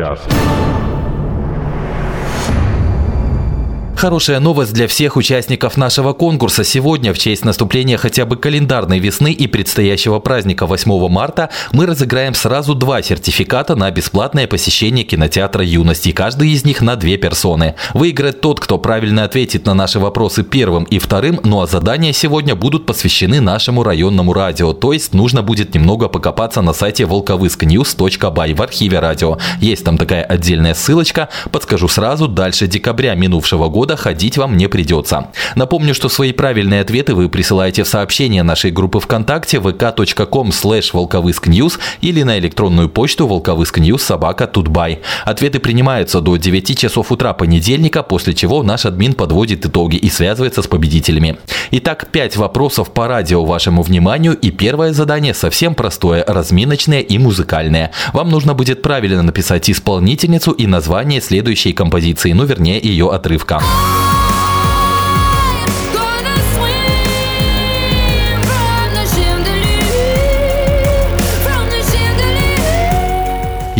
Хорошая 3.98 4.39
новость 4.39 4.74
для 4.74 4.88
всех 4.88 5.16
участников 5.16 5.75
нашего 5.75 6.13
конкурса. 6.13 6.63
Сегодня, 6.63 7.16
в 7.16 7.18
честь 7.18 7.44
наступления 7.44 7.98
хотя 7.98 8.27
бы 8.27 8.36
календарной 8.38 9.00
весны 9.00 9.32
и 9.32 9.48
предстоящего 9.48 10.20
праздника 10.20 10.68
8 10.68 11.10
марта, 11.10 11.50
мы 11.72 11.88
разыграем 11.88 12.36
сразу 12.36 12.75
два 12.75 13.01
сертификата 13.01 13.75
на 13.75 13.89
бесплатное 13.89 14.46
посещение 14.46 15.04
кинотеатра 15.04 15.63
«Юности». 15.63 16.12
Каждый 16.12 16.51
из 16.51 16.63
них 16.63 16.82
на 16.82 16.96
две 16.96 17.18
персоны. 17.18 17.74
Выиграет 17.96 18.39
тот, 18.39 18.60
кто 18.60 18.77
правильно 18.77 19.24
ответит 19.24 19.66
на 19.66 19.74
наши 19.74 20.00
вопросы 20.00 20.44
первым 20.44 20.84
и 20.84 21.00
вторым, 21.00 21.39
ну 21.44 21.62
а 21.62 21.66
задания 21.66 22.13
сегодня 22.13 22.54
будут 22.56 22.86
посвящены 22.86 23.42
нашему 23.42 23.82
районному 23.82 24.32
радио. 24.32 24.74
То 24.74 24.94
есть 24.94 25.16
нужно 25.16 25.42
будет 25.42 25.74
немного 25.74 26.08
покопаться 26.08 26.62
на 26.62 26.74
сайте 26.74 27.06
волковыскnews.by 27.06 28.54
в 28.54 28.62
архиве 28.62 29.00
радио. 29.00 29.39
Есть 29.60 29.86
там 29.86 29.98
такая 29.98 30.22
отдельная 30.22 30.75
ссылочка. 30.75 31.30
Подскажу 31.51 31.88
сразу, 31.88 32.27
дальше 32.27 32.68
декабря 32.68 33.16
минувшего 33.16 33.70
года 33.70 33.87
ходить 33.96 34.38
вам 34.38 34.58
не 34.58 34.67
придется. 34.67 35.27
Напомню, 35.56 35.94
что 35.94 36.10
свои 36.10 36.34
правильные 36.34 36.82
ответы 36.82 37.15
вы 37.15 37.29
присылаете 37.29 37.84
в 37.84 37.88
сообщение 37.88 38.44
нашей 38.44 38.72
группы 38.72 39.00
ВКонтакте 39.00 39.58
vk.com 39.58 40.50
slash 40.50 40.89
волковыскньюз 40.94 41.79
или 42.01 42.24
на 42.24 42.38
электронную 42.39 42.89
почту 42.89 43.27
волковыскньюз 43.27 44.01
собака 44.01 44.48
тутбай. 44.48 45.00
Ответы 45.25 45.60
принимаются 45.60 46.22
до 46.22 46.38
9 46.38 46.77
часов 46.77 47.12
утра 47.12 47.34
понедельника, 47.34 48.04
после 48.04 48.34
чего 48.34 48.63
наш 48.63 48.86
админ 48.86 49.13
подводит 49.13 49.65
итоги 49.65 49.95
и 49.95 50.10
связывается 50.10 50.62
с 50.62 50.67
победителями. 50.67 51.38
Итак, 51.71 52.08
5 52.12 52.38
вопросов 52.38 52.91
по 52.91 53.08
радио 53.08 53.45
вашему 53.45 53.82
вниманию 53.82 54.36
и 54.36 54.52
первое 54.52 54.93
задание 54.93 55.34
совсем 55.34 55.76
простое, 55.76 56.23
разминочное 56.28 57.02
и 57.02 57.17
музыкальное. 57.17 57.91
Вам 58.13 58.30
нужно 58.30 58.54
будет 58.54 58.82
правильно 58.82 59.21
написать 59.21 59.69
исполнительницу 59.69 60.52
и 60.52 60.65
название 60.67 61.21
следующей 61.21 61.73
композиции, 61.73 62.32
ну 62.34 62.45
вернее 62.45 62.80
ее 62.82 63.12
отрывка. 63.12 63.62
Oh 63.80 64.07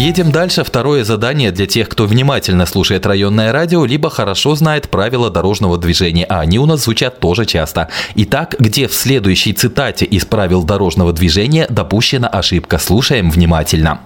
Едем 0.08 0.32
дальше. 0.32 0.64
Второе 0.64 1.04
задание 1.04 1.52
для 1.52 1.66
тех, 1.66 1.90
кто 1.90 2.06
внимательно 2.06 2.66
слушает 2.66 3.06
районное 3.06 3.52
радио, 3.52 3.84
либо 3.84 4.10
хорошо 4.10 4.56
знает 4.56 4.88
правила 4.88 5.30
дорожного 5.30 5.78
движения, 5.78 6.24
а 6.24 6.40
они 6.40 6.60
у 6.60 6.66
нас 6.66 6.86
звучат 6.86 7.20
тоже 7.20 7.46
часто. 7.46 7.90
Итак, 8.16 8.56
где 8.58 8.88
в 8.88 8.94
следующей 8.94 9.52
цитате 9.52 10.06
из 10.06 10.24
правил 10.24 10.64
дорожного 10.64 11.12
движения 11.12 11.68
допущена 11.70 12.30
ошибка? 12.30 12.78
Слушаем 12.78 13.30
внимательно. 13.30 14.00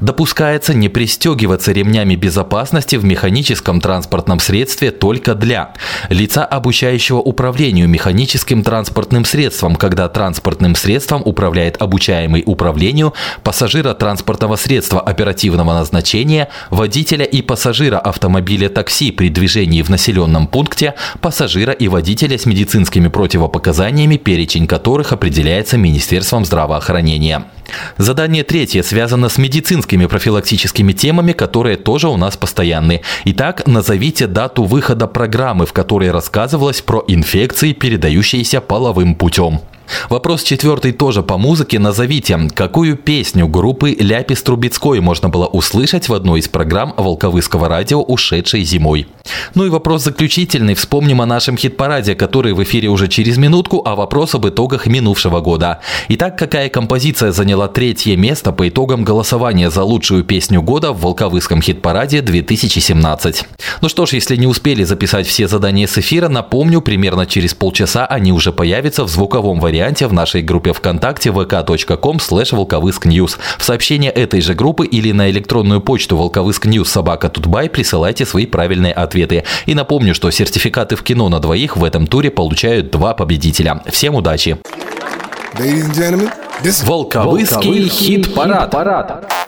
Допускается 0.00 0.74
не 0.74 0.88
пристегиваться 0.88 1.72
ремнями 1.72 2.14
безопасности 2.14 2.94
в 2.94 3.04
механическом 3.04 3.80
транспортном 3.80 4.38
средстве 4.38 4.92
только 4.92 5.34
для 5.34 5.72
лица, 6.08 6.44
обучающего 6.44 7.18
управлению 7.18 7.88
механическим 7.88 8.62
транспортным 8.62 9.24
средством, 9.24 9.74
когда 9.74 10.08
транспортным 10.08 10.76
средством 10.76 11.20
управляет 11.24 11.82
обучаемый 11.82 12.44
управлению 12.46 13.12
пассажира 13.42 13.94
транспортного 13.94 14.54
средства 14.54 15.00
оперативного 15.48 15.74
назначения, 15.74 16.48
водителя 16.70 17.24
и 17.24 17.42
пассажира 17.42 17.98
автомобиля 17.98 18.68
такси 18.68 19.10
при 19.10 19.30
движении 19.30 19.82
в 19.82 19.88
населенном 19.88 20.46
пункте, 20.46 20.94
пассажира 21.20 21.72
и 21.72 21.88
водителя 21.88 22.36
с 22.36 22.46
медицинскими 22.46 23.08
противопоказаниями, 23.08 24.16
перечень 24.16 24.66
которых 24.66 25.12
определяется 25.12 25.78
Министерством 25.78 26.44
здравоохранения. 26.44 27.44
Задание 27.98 28.44
третье 28.44 28.82
связано 28.82 29.28
с 29.28 29.38
медицинскими 29.38 30.06
профилактическими 30.06 30.92
темами, 30.92 31.32
которые 31.32 31.76
тоже 31.76 32.08
у 32.08 32.16
нас 32.16 32.36
постоянны. 32.36 33.00
Итак, 33.24 33.66
назовите 33.66 34.26
дату 34.26 34.64
выхода 34.64 35.06
программы, 35.06 35.64
в 35.64 35.72
которой 35.72 36.10
рассказывалось 36.10 36.82
про 36.82 37.04
инфекции, 37.08 37.72
передающиеся 37.72 38.60
половым 38.60 39.14
путем. 39.14 39.60
Вопрос 40.08 40.42
четвертый 40.42 40.92
тоже 40.92 41.22
по 41.22 41.38
музыке. 41.38 41.78
Назовите, 41.78 42.38
какую 42.54 42.96
песню 42.96 43.48
группы 43.48 43.96
Ляпис 43.98 44.42
Трубецкой 44.42 45.00
можно 45.00 45.28
было 45.28 45.46
услышать 45.46 46.08
в 46.08 46.14
одной 46.14 46.40
из 46.40 46.48
программ 46.48 46.94
Волковыского 46.96 47.68
радио, 47.68 48.02
ушедшей 48.02 48.62
зимой. 48.64 49.06
Ну 49.54 49.64
и 49.66 49.68
вопрос 49.68 50.04
заключительный. 50.04 50.74
Вспомним 50.74 51.20
о 51.20 51.26
нашем 51.26 51.56
хит-параде, 51.56 52.14
который 52.14 52.52
в 52.52 52.62
эфире 52.62 52.88
уже 52.88 53.08
через 53.08 53.36
минутку, 53.38 53.82
а 53.84 53.94
вопрос 53.94 54.34
об 54.34 54.46
итогах 54.46 54.86
минувшего 54.86 55.40
года. 55.40 55.80
Итак, 56.08 56.38
какая 56.38 56.68
композиция 56.68 57.32
заняла 57.32 57.68
третье 57.68 58.16
место 58.16 58.52
по 58.52 58.68
итогам 58.68 59.04
голосования 59.04 59.70
за 59.70 59.84
лучшую 59.84 60.24
песню 60.24 60.62
года 60.62 60.92
в 60.92 61.00
Волковыском 61.00 61.62
хит-параде 61.62 62.20
2017? 62.20 63.44
Ну 63.80 63.88
что 63.88 64.06
ж, 64.06 64.12
если 64.12 64.36
не 64.36 64.46
успели 64.46 64.84
записать 64.84 65.26
все 65.26 65.48
задания 65.48 65.86
с 65.86 65.98
эфира, 65.98 66.28
напомню, 66.28 66.80
примерно 66.80 67.26
через 67.26 67.54
полчаса 67.54 68.06
они 68.06 68.32
уже 68.32 68.52
появятся 68.52 69.04
в 69.04 69.08
звуковом 69.08 69.60
варианте 69.60 69.77
в 70.08 70.12
нашей 70.12 70.42
группе 70.42 70.72
ВКонтакте 70.72 71.30
vk.com 71.30 72.16
slash 72.16 72.54
волковыскньюз. 72.54 73.38
В 73.58 73.64
сообщение 73.64 74.10
этой 74.10 74.40
же 74.40 74.54
группы 74.54 74.86
или 74.86 75.12
на 75.12 75.30
электронную 75.30 75.80
почту 75.80 76.16
волковыскньюз 76.16 76.88
собака 76.88 77.28
тутбай 77.28 77.68
присылайте 77.68 78.26
свои 78.26 78.46
правильные 78.46 78.92
ответы. 78.92 79.44
И 79.66 79.74
напомню, 79.74 80.14
что 80.14 80.30
сертификаты 80.30 80.96
в 80.96 81.02
кино 81.02 81.28
на 81.28 81.40
двоих 81.40 81.76
в 81.76 81.84
этом 81.84 82.06
туре 82.06 82.30
получают 82.30 82.90
два 82.90 83.14
победителя. 83.14 83.82
Всем 83.86 84.14
удачи! 84.14 84.58
Волковыский 86.84 87.88
хит-парад. 87.88 89.47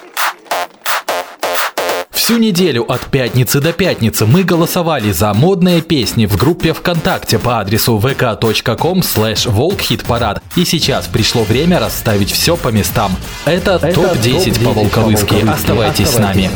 Всю 2.31 2.38
неделю 2.38 2.85
от 2.88 3.07
пятницы 3.07 3.61
до 3.61 3.73
пятницы 3.73 4.25
мы 4.25 4.45
голосовали 4.45 5.11
за 5.11 5.35
модные 5.35 5.81
песни 5.81 6.27
в 6.27 6.37
группе 6.37 6.73
ВКонтакте 6.73 7.40
по 7.40 7.59
адресу 7.59 7.99
vk.com 7.99 9.01
slash 9.01 9.51
волкхитпарад. 9.51 10.40
И 10.55 10.64
сейчас 10.64 11.09
пришло 11.09 11.43
время 11.43 11.81
расставить 11.81 12.31
все 12.31 12.57
по 12.57 12.69
местам. 12.69 13.11
Это, 13.47 13.81
топ-10 13.81 14.62
по 14.62 14.71
волковыски. 14.71 15.45
Оставайтесь 15.45 16.11
с 16.11 16.19
нами. 16.19 16.49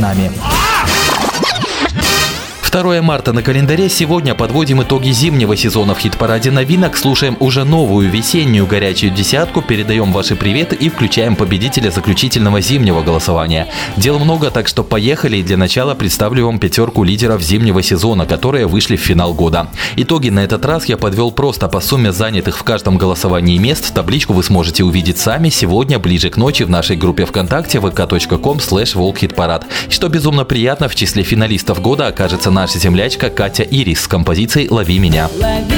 2 2.75 3.03
марта 3.03 3.33
на 3.33 3.41
календаре. 3.41 3.89
Сегодня 3.89 4.35
подводим 4.35 4.83
итоги 4.83 5.11
зимнего 5.11 5.57
сезона 5.57 5.95
в 5.95 6.01
хит-параде 6.01 6.51
новинок. 6.51 6.97
Слушаем 6.97 7.37
уже 7.39 7.63
новую 7.63 8.11
весеннюю 8.11 8.67
горячую 8.67 9.13
десятку, 9.13 9.63
передаем 9.63 10.13
ваши 10.13 10.35
приветы 10.35 10.75
и 10.75 10.89
включаем 10.89 11.37
победителя 11.37 11.93
заключительного 11.93 12.61
зимнего 12.61 13.03
голосования. 13.03 13.69
Дел 13.97 14.19
много, 14.19 14.51
так 14.51 14.67
что 14.67 14.83
поехали. 14.83 15.37
И 15.37 15.45
для 15.45 15.57
начала 15.57 15.95
представлю 15.95 16.47
вам 16.47 16.59
пятерку 16.59 17.05
лидеров 17.05 17.43
зимнего 17.43 17.81
сезона, 17.81 18.27
которые 18.27 18.67
вышли 18.67 18.97
в 18.97 19.01
финал 19.01 19.35
года. 19.35 19.69
Итоги 19.95 20.31
на 20.31 20.41
этот 20.41 20.65
раз 20.65 20.87
я 20.87 20.97
подвел 20.97 21.31
просто 21.31 21.69
по 21.69 21.79
сумме 21.81 22.11
занятых 22.11 22.59
в 22.59 22.65
каждом 22.65 22.99
голосовании 22.99 23.57
мест. 23.57 23.95
Табличку 23.95 24.33
вы 24.33 24.43
сможете 24.43 24.83
увидеть 24.83 25.19
сами 25.19 25.49
сегодня 25.49 26.01
ближе 26.01 26.29
к 26.29 26.37
ночи 26.37 26.65
в 26.65 26.71
нашей 26.71 26.97
группе 26.97 27.25
ВКонтакте 27.25 27.79
vk.com 27.79 28.57
slash 28.57 28.99
волкхитпарад. 28.99 29.65
Что 29.89 30.09
безумно 30.09 30.45
приятно, 30.45 30.89
в 30.89 30.97
числе 30.97 31.23
финалистов 31.23 31.81
года 31.81 32.09
окажется 32.09 32.51
наша 32.65 32.79
землячка 32.79 33.29
Катя 33.29 33.63
Ирис 33.63 34.05
с 34.05 34.09
композицией 34.09 34.71
«Лови 34.71 34.99
меня». 34.99 35.29
Лови 35.35 35.75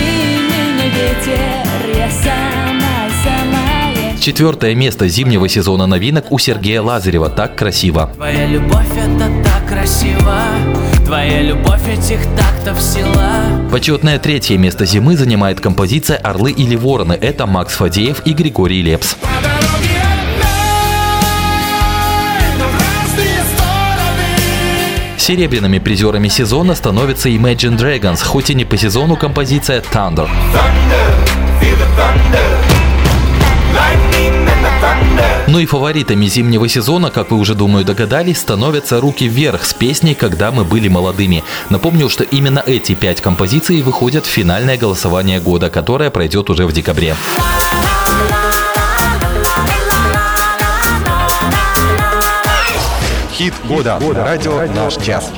меня, 0.47 0.85
ветер, 0.85 1.99
я 1.99 2.09
самая, 2.09 3.11
самая. 3.25 4.19
Четвертое 4.21 4.77
место 4.77 5.09
зимнего 5.09 5.49
сезона 5.49 5.89
новинок 5.89 6.31
у 6.31 6.39
Сергея 6.39 6.83
Лазарева 6.83 7.29
«Так 7.29 7.57
красиво». 7.57 8.13
Твоя 8.15 8.47
любовь 8.47 8.87
это 8.97 9.29
так 9.45 9.69
красиво 9.69 10.39
Твоя 11.05 11.43
любовь 11.43 11.89
этих 11.89 12.21
тактов 12.37 12.81
сила 12.81 13.33
Почетное 13.73 14.21
третье 14.21 14.57
место 14.57 14.87
зимы 14.87 15.17
занимает 15.17 15.59
композиция 15.59 16.19
«Орлы 16.19 16.53
или 16.53 16.77
вороны». 16.77 17.15
Это 17.15 17.47
Макс 17.47 17.75
Фадеев 17.75 18.25
и 18.25 18.33
Григорий 18.33 18.83
Лепс. 18.83 19.17
Серебряными 25.27 25.81
призерами 25.81 26.29
сезона 26.29 26.77
становятся 26.77 27.29
Imagine 27.29 27.77
Dragons, 27.77 28.25
хоть 28.25 28.51
и 28.51 28.55
не 28.55 28.65
по 28.65 28.77
сезону 28.77 29.17
композиция 29.17 29.83
Thunder. 29.83 30.29
Ну 35.49 35.59
и 35.59 35.67
фаворитами 35.67 36.27
зимнего 36.27 36.69
сезона, 36.69 37.11
как 37.11 37.33
вы 37.33 37.39
уже, 37.39 37.57
думаю, 37.57 37.85
догадались, 37.85 38.39
становятся 38.39 39.01
«Руки 39.01 39.27
вверх» 39.27 39.65
с 39.65 39.75
песней 39.75 40.15
«Когда 40.15 40.53
мы 40.53 40.63
были 40.63 40.87
молодыми». 40.87 41.43
Напомню, 41.71 42.09
что 42.09 42.23
именно 42.23 42.63
эти 42.65 42.95
пять 42.95 43.21
композиций 43.21 43.83
выходят 43.83 44.27
в 44.27 44.31
финальное 44.31 44.79
голосование 44.79 45.41
года, 45.41 45.71
которое 45.71 46.11
пройдет 46.11 46.51
уже 46.51 46.69
в 46.69 46.73
декабре. 46.73 47.17
Хит 53.47 53.55
года. 53.69 53.97
на 54.01 54.25
Радио 54.25 54.61
«Наш 54.75 54.97
час». 54.97 55.31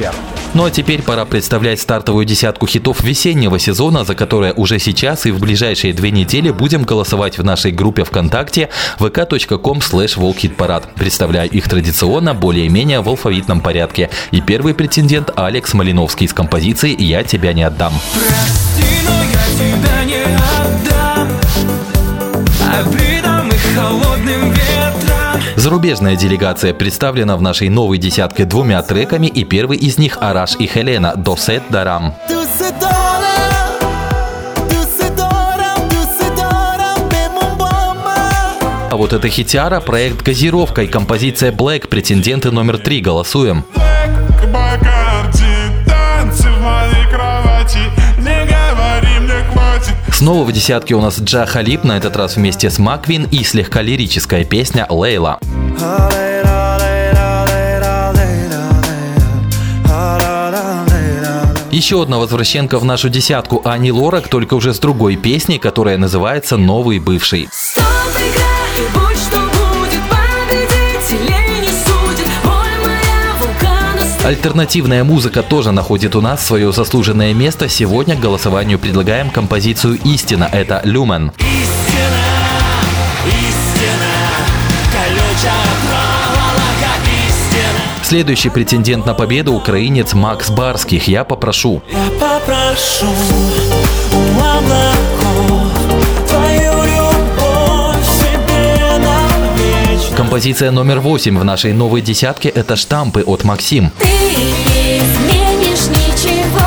Ну 0.55 0.64
а 0.64 0.71
теперь 0.71 1.03
пора 1.03 1.27
представлять 1.27 1.79
стартовую 1.79 2.25
десятку 2.25 2.66
хитов 2.66 3.03
весеннего 3.03 3.59
сезона, 3.59 4.03
за 4.03 4.14
которые 4.14 4.55
уже 4.55 4.79
сейчас 4.79 5.27
и 5.27 5.31
в 5.31 5.38
ближайшие 5.38 5.92
две 5.92 6.11
недели 6.11 6.51
будем 6.51 6.85
голосовать 6.85 7.37
в 7.37 7.44
нашей 7.44 7.71
группе 7.71 8.05
ВКонтакте 8.05 8.71
vk.com 8.99 9.81
slash 9.81 10.18
волхитпарад. 10.18 10.88
Представляю 10.94 11.51
их 11.51 11.68
традиционно, 11.68 12.33
более-менее 12.33 13.03
в 13.03 13.11
алфавитном 13.11 13.61
порядке. 13.61 14.09
И 14.31 14.40
первый 14.40 14.73
претендент 14.73 15.31
Алекс 15.37 15.75
Малиновский 15.75 16.29
с 16.29 16.33
композицией 16.33 16.97
«Я 17.05 17.25
тебя 17.25 17.53
не 17.53 17.64
отдам». 17.64 17.92
Прости, 18.14 18.88
но 19.05 19.23
я 19.23 19.83
тебя 19.83 20.05
не 20.05 20.25
отдам 20.25 21.29
Обидам 22.73 23.51
и 23.51 23.77
холодным 23.77 24.53
ветрам 24.53 24.78
Зарубежная 25.59 26.14
делегация 26.14 26.73
представлена 26.73 27.37
в 27.37 27.42
нашей 27.42 27.68
новой 27.68 27.99
десятке 27.99 28.44
двумя 28.44 28.81
треками, 28.81 29.27
и 29.27 29.42
первый 29.42 29.77
из 29.77 29.99
них 29.99 30.18
Араш 30.21 30.55
и 30.57 30.68
Хелена 30.68 31.16
«Досет 31.16 31.64
Дарам». 31.68 32.14
А 38.90 38.97
вот 38.97 39.12
это 39.12 39.29
хитяра, 39.29 39.81
проект 39.81 40.23
«Газировка» 40.23 40.83
и 40.83 40.87
композиция 40.87 41.51
«Black» 41.51 41.88
претенденты 41.88 42.53
номер 42.53 42.79
три. 42.79 43.01
Голосуем. 43.01 43.64
К 44.40 44.47
Снова 50.18 50.44
в 50.44 50.50
десятке 50.50 50.96
у 50.96 51.00
нас 51.00 51.20
Джа 51.20 51.46
Халиб, 51.46 51.85
на 51.85 51.96
этот 51.96 52.16
раз 52.16 52.35
вместе 52.35 52.70
с 52.70 52.81
Маквин 52.81 53.28
и 53.31 53.44
слегка 53.44 53.83
лирическая 53.83 54.44
песня 54.44 54.85
«Лейла». 54.90 55.38
Еще 61.70 62.02
одна 62.02 62.18
возвращенка 62.18 62.81
в 62.81 62.85
нашу 62.85 63.09
десятку 63.11 63.62
Ани 63.64 63.92
Лорак, 63.92 64.26
только 64.26 64.54
уже 64.54 64.74
с 64.74 64.81
другой 64.81 65.14
песней, 65.14 65.61
которая 65.61 65.96
называется 65.98 66.57
«Новый 66.57 66.98
бывший». 66.98 67.48
Альтернативная 74.29 75.05
музыка 75.05 75.43
тоже 75.43 75.73
находит 75.73 76.14
у 76.14 76.21
нас 76.21 76.45
свое 76.45 76.71
заслуженное 76.71 77.33
место. 77.33 77.67
Сегодня 77.67 78.14
к 78.14 78.21
голосованию 78.21 78.79
предлагаем 78.79 79.31
композицию 79.31 79.99
«Истина». 80.05 80.47
Это 80.53 80.83
«Люмен». 80.85 81.33
Истина, 81.38 82.27
истина 83.25 84.12
проволока, 85.81 86.93
истина 87.27 87.81
Следующий 88.03 88.51
претендент 88.51 89.07
на 89.07 89.14
победу– 89.14 89.55
украинец 89.55 90.12
Макс 90.12 90.51
Барских. 90.51 91.09
Я 91.09 91.25
попрошу. 91.25 91.81
Я 91.91 92.11
попрошу 92.21 93.07
у 94.12 94.38
Композиция 100.38 100.70
номер 100.70 101.01
восемь 101.01 101.37
в 101.37 101.42
нашей 101.42 101.72
новой 101.72 102.01
десятке– 102.01 102.48
это 102.51 102.77
«Штампы» 102.77 103.24
от 103.24 103.42
Максим. 103.42 103.90
Ты 103.98 104.07
не 104.07 104.98
изменишь 104.98 105.88
ничего, 105.88 106.64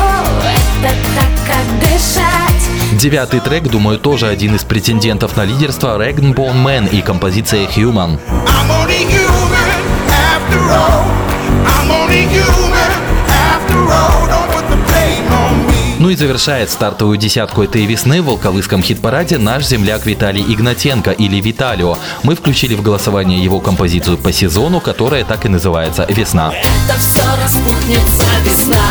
это 0.82 0.94
так, 1.16 1.32
как 1.46 1.80
дышать. 1.80 3.00
Девятый 3.00 3.40
трек, 3.40 3.62
думаю, 3.68 3.98
тоже 3.98 4.26
один 4.26 4.56
из 4.56 4.64
претендентов 4.64 5.38
на 5.38 5.46
лидерство– 5.46 5.98
Rag'n'Bone 5.98 6.62
Man 6.62 6.90
и 6.90 7.00
композиция 7.00 7.66
«Human». 7.66 8.20
I'm 8.28 8.70
only 8.70 9.06
human 9.06 9.80
after 10.06 10.60
all 10.70 11.06
I'm 11.64 11.90
only 11.90 12.26
human 12.28 12.71
Ну 16.02 16.10
и 16.10 16.16
завершает 16.16 16.68
стартовую 16.68 17.16
десятку 17.16 17.62
этой 17.62 17.86
весны 17.86 18.22
в 18.22 18.24
волковыском 18.24 18.82
хит-параде 18.82 19.38
наш 19.38 19.64
земляк 19.64 20.04
Виталий 20.04 20.42
Игнатенко 20.42 21.12
или 21.12 21.40
Виталио. 21.40 21.96
Мы 22.24 22.34
включили 22.34 22.74
в 22.74 22.82
голосование 22.82 23.38
его 23.38 23.60
композицию 23.60 24.18
по 24.18 24.32
сезону, 24.32 24.80
которая 24.80 25.24
так 25.24 25.46
и 25.46 25.48
называется 25.48 26.04
«Весна». 26.08 26.52
Это 26.54 26.98
все 26.98 27.22
распутница 27.40 28.24
весна 28.42 28.82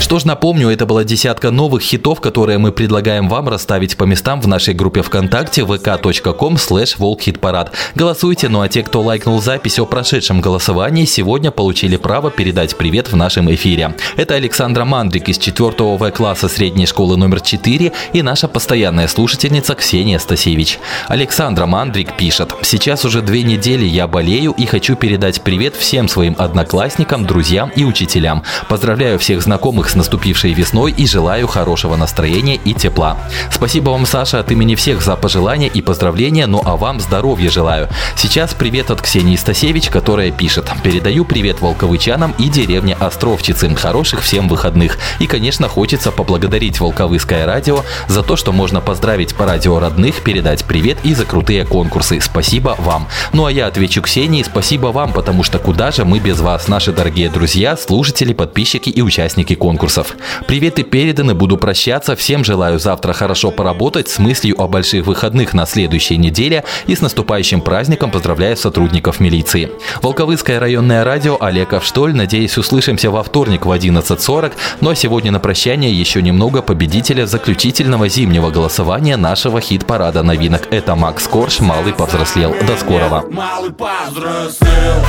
Что 0.00 0.20
ж, 0.20 0.24
напомню, 0.24 0.70
это 0.70 0.86
была 0.86 1.02
десятка 1.02 1.50
новых 1.50 1.82
хитов, 1.82 2.20
которые 2.20 2.58
мы 2.58 2.70
предлагаем 2.70 3.28
вам 3.28 3.48
расставить 3.48 3.96
по 3.96 4.04
местам 4.04 4.40
в 4.40 4.46
нашей 4.46 4.72
группе 4.72 5.02
ВКонтакте 5.02 5.62
vk.com 5.62 6.54
slash 6.54 6.94
волкхитпарад. 6.98 7.72
Голосуйте, 7.96 8.48
ну 8.48 8.60
а 8.60 8.68
те, 8.68 8.84
кто 8.84 9.02
лайкнул 9.02 9.42
запись 9.42 9.78
о 9.80 9.86
прошедшем 9.86 10.40
голосовании, 10.40 11.04
сегодня 11.04 11.50
получили 11.50 11.96
право 11.96 12.30
передать 12.30 12.76
привет 12.76 13.10
в 13.10 13.16
нашем 13.16 13.52
эфире. 13.52 13.96
Это 14.16 14.34
Александра 14.34 14.84
Мандрик 14.84 15.28
из 15.28 15.38
4 15.38 15.72
В-класса 15.78 16.48
средней 16.48 16.86
школы 16.86 17.16
номер 17.16 17.40
4 17.40 17.92
и 18.12 18.22
наша 18.22 18.46
постоянная 18.46 19.08
слушательница 19.08 19.74
Ксения 19.74 20.20
Стасевич. 20.20 20.78
Александра 21.08 21.66
Мандрик 21.66 22.16
пишет. 22.16 22.54
Сейчас 22.62 23.04
уже 23.04 23.20
две 23.20 23.42
недели 23.42 23.84
я 23.84 24.06
болею 24.06 24.54
и 24.56 24.64
хочу 24.64 24.94
передать 24.94 25.42
привет 25.42 25.74
всем 25.74 26.08
своим 26.08 26.36
одноклассникам, 26.38 27.26
друзьям 27.26 27.70
и 27.74 27.84
учителям. 27.84 28.44
Поздравляю 28.68 29.18
всех 29.18 29.42
знакомых 29.42 29.87
с 29.88 29.94
наступившей 29.94 30.52
весной 30.52 30.92
и 30.92 31.06
желаю 31.06 31.46
хорошего 31.46 31.96
настроения 31.96 32.56
и 32.56 32.74
тепла. 32.74 33.18
Спасибо 33.50 33.90
вам, 33.90 34.06
Саша, 34.06 34.40
от 34.40 34.50
имени 34.50 34.74
всех 34.74 35.02
за 35.02 35.16
пожелания 35.16 35.68
и 35.68 35.80
поздравления, 35.80 36.46
ну 36.46 36.60
а 36.64 36.76
вам 36.76 37.00
здоровья 37.00 37.50
желаю. 37.50 37.88
Сейчас 38.16 38.54
привет 38.54 38.90
от 38.90 39.00
Ксении 39.00 39.36
Стасевич, 39.36 39.88
которая 39.88 40.30
пишет. 40.30 40.70
Передаю 40.82 41.24
привет 41.24 41.60
волковычанам 41.60 42.34
и 42.38 42.48
деревне 42.48 42.94
Островчицы. 42.94 43.74
Хороших 43.74 44.22
всем 44.22 44.48
выходных. 44.48 44.98
И, 45.18 45.26
конечно, 45.26 45.68
хочется 45.68 46.10
поблагодарить 46.10 46.80
Волковыское 46.80 47.46
радио 47.46 47.84
за 48.08 48.22
то, 48.22 48.36
что 48.36 48.52
можно 48.52 48.80
поздравить 48.80 49.34
по 49.34 49.46
радио 49.46 49.78
родных, 49.78 50.22
передать 50.22 50.64
привет 50.64 50.98
и 51.04 51.14
за 51.14 51.24
крутые 51.24 51.64
конкурсы. 51.64 52.20
Спасибо 52.20 52.76
вам. 52.78 53.08
Ну 53.32 53.46
а 53.46 53.52
я 53.52 53.66
отвечу 53.66 54.02
Ксении, 54.02 54.42
спасибо 54.42 54.88
вам, 54.88 55.12
потому 55.12 55.42
что 55.42 55.58
куда 55.58 55.90
же 55.90 56.04
мы 56.04 56.18
без 56.18 56.40
вас, 56.40 56.68
наши 56.68 56.92
дорогие 56.92 57.30
друзья, 57.30 57.76
слушатели, 57.76 58.32
подписчики 58.32 58.90
и 58.90 59.02
участники 59.02 59.54
конкурса. 59.54 59.77
Конкурсов. 59.78 60.16
Приветы 60.48 60.82
переданы, 60.82 61.34
буду 61.34 61.56
прощаться. 61.56 62.16
Всем 62.16 62.42
желаю 62.42 62.80
завтра 62.80 63.12
хорошо 63.12 63.52
поработать 63.52 64.08
с 64.08 64.18
мыслью 64.18 64.60
о 64.60 64.66
больших 64.66 65.06
выходных 65.06 65.54
на 65.54 65.66
следующей 65.66 66.16
неделе 66.16 66.64
и 66.88 66.96
с 66.96 67.00
наступающим 67.00 67.60
праздником 67.60 68.10
поздравляю 68.10 68.56
сотрудников 68.56 69.20
милиции. 69.20 69.70
Волковыское 70.02 70.58
районное 70.58 71.04
радио 71.04 71.36
Олег 71.40 71.74
Авштоль. 71.74 72.12
Надеюсь, 72.12 72.58
услышимся 72.58 73.10
во 73.12 73.22
вторник 73.22 73.66
в 73.66 73.70
11.40. 73.70 74.52
Ну 74.80 74.90
а 74.90 74.96
сегодня 74.96 75.30
на 75.30 75.38
прощание 75.38 75.92
еще 75.92 76.22
немного 76.22 76.60
победителя 76.60 77.26
заключительного 77.26 78.08
зимнего 78.08 78.50
голосования 78.50 79.16
нашего 79.16 79.60
хит-парада 79.60 80.24
новинок. 80.24 80.62
Это 80.72 80.96
Макс 80.96 81.28
Корж 81.28 81.60
«Малый 81.60 81.92
повзрослел». 81.92 82.52
До 82.66 82.76
скорого. 82.76 83.24
Малый 83.30 83.70
повзрослел 83.70 85.04